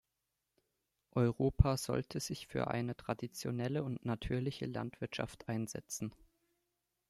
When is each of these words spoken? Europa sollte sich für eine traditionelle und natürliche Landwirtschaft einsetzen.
Europa 1.11 1.77
sollte 1.77 2.19
sich 2.21 2.47
für 2.47 2.69
eine 2.71 2.97
traditionelle 2.97 3.83
und 3.83 4.03
natürliche 4.03 4.65
Landwirtschaft 4.65 5.47
einsetzen. 5.47 6.11